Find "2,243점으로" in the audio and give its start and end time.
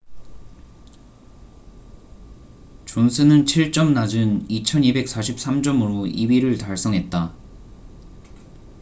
4.49-6.11